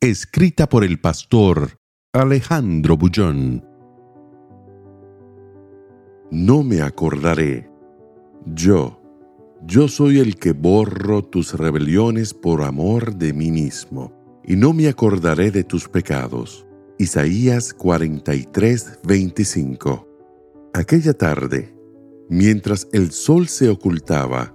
[0.00, 1.80] Escrita por el pastor
[2.12, 3.64] Alejandro Bullón.
[6.30, 7.68] No me acordaré.
[8.46, 9.02] Yo,
[9.66, 14.12] yo soy el que borro tus rebeliones por amor de mí mismo,
[14.44, 16.64] y no me acordaré de tus pecados.
[16.96, 20.08] Isaías 43, 25.
[20.74, 21.74] Aquella tarde,
[22.28, 24.54] mientras el sol se ocultaba,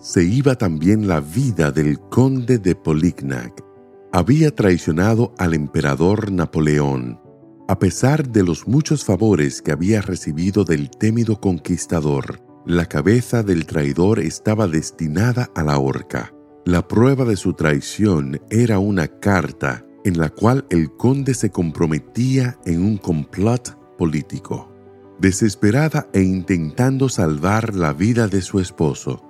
[0.00, 3.71] se iba también la vida del conde de Polignac.
[4.14, 7.18] Había traicionado al emperador Napoleón,
[7.66, 12.42] a pesar de los muchos favores que había recibido del témido conquistador.
[12.66, 16.34] La cabeza del traidor estaba destinada a la horca.
[16.66, 22.58] La prueba de su traición era una carta en la cual el conde se comprometía
[22.66, 24.70] en un complot político.
[25.20, 29.24] Desesperada e intentando salvar la vida de su esposo,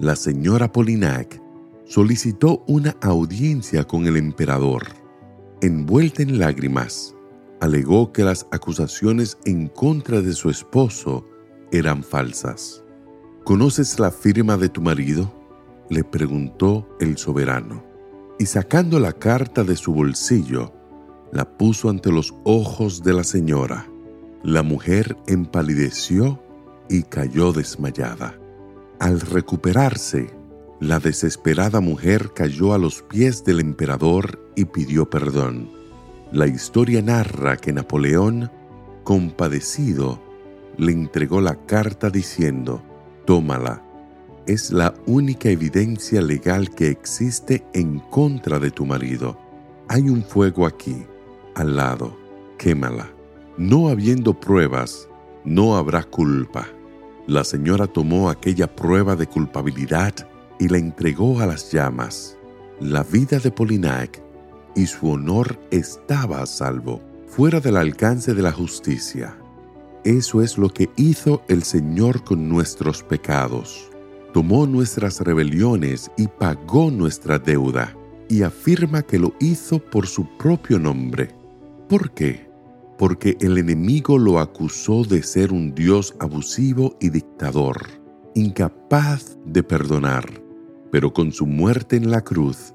[0.00, 1.40] la señora Polinac
[1.88, 4.86] solicitó una audiencia con el emperador.
[5.62, 7.14] Envuelta en lágrimas,
[7.60, 11.24] alegó que las acusaciones en contra de su esposo
[11.72, 12.84] eran falsas.
[13.42, 15.34] ¿Conoces la firma de tu marido?
[15.88, 17.82] le preguntó el soberano.
[18.38, 20.74] Y sacando la carta de su bolsillo,
[21.32, 23.88] la puso ante los ojos de la señora.
[24.44, 26.40] La mujer empalideció
[26.90, 28.38] y cayó desmayada.
[29.00, 30.37] Al recuperarse,
[30.80, 35.70] la desesperada mujer cayó a los pies del emperador y pidió perdón.
[36.30, 38.50] La historia narra que Napoleón,
[39.02, 40.22] compadecido,
[40.76, 42.80] le entregó la carta diciendo,
[43.26, 43.82] tómala,
[44.46, 49.36] es la única evidencia legal que existe en contra de tu marido.
[49.88, 51.04] Hay un fuego aquí,
[51.56, 52.16] al lado,
[52.56, 53.10] quémala.
[53.56, 55.08] No habiendo pruebas,
[55.44, 56.68] no habrá culpa.
[57.26, 60.14] La señora tomó aquella prueba de culpabilidad
[60.58, 62.36] y la entregó a las llamas.
[62.80, 64.22] La vida de Polinac
[64.74, 69.36] y su honor estaba a salvo, fuera del alcance de la justicia.
[70.04, 73.90] Eso es lo que hizo el Señor con nuestros pecados.
[74.32, 77.94] Tomó nuestras rebeliones y pagó nuestra deuda,
[78.28, 81.34] y afirma que lo hizo por su propio nombre.
[81.88, 82.48] ¿Por qué?
[82.98, 87.86] porque el enemigo lo acusó de ser un Dios abusivo y dictador,
[88.34, 90.47] incapaz de perdonar.
[90.90, 92.74] Pero con su muerte en la cruz,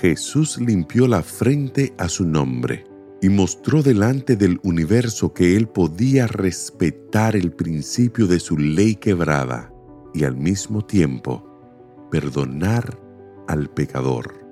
[0.00, 2.84] Jesús limpió la frente a su nombre
[3.20, 9.72] y mostró delante del universo que él podía respetar el principio de su ley quebrada
[10.12, 12.98] y al mismo tiempo perdonar
[13.48, 14.42] al pecador.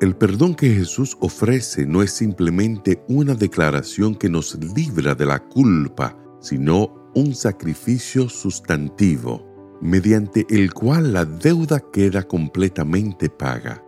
[0.00, 5.38] El perdón que Jesús ofrece no es simplemente una declaración que nos libra de la
[5.38, 9.45] culpa, sino un sacrificio sustantivo,
[9.80, 13.82] mediante el cual la deuda queda completamente paga.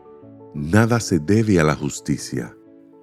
[0.55, 2.57] Nada se debe a la justicia.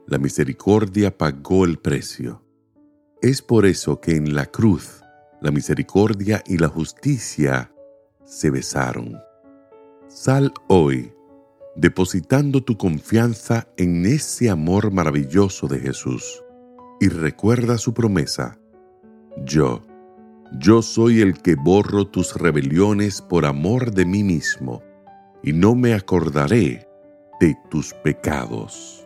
[0.08, 2.44] La misericordia pagó el precio.
[3.22, 5.02] Es por eso que en la cruz
[5.42, 7.72] la misericordia y la justicia
[8.24, 9.18] se besaron.
[10.08, 11.12] Sal hoy
[11.76, 16.42] depositando tu confianza en ese amor maravilloso de Jesús.
[17.00, 18.58] Y recuerda su promesa,
[19.44, 19.82] yo,
[20.60, 24.82] yo soy el que borro tus rebeliones por amor de mí mismo,
[25.44, 26.88] y no me acordaré
[27.40, 29.06] de tus pecados.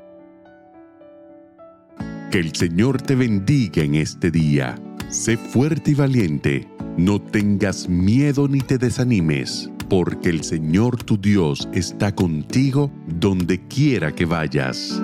[2.31, 4.75] Que el Señor te bendiga en este día.
[5.09, 6.67] Sé fuerte y valiente.
[6.97, 14.13] No tengas miedo ni te desanimes porque el Señor tu Dios está contigo donde quiera
[14.13, 15.01] que vayas.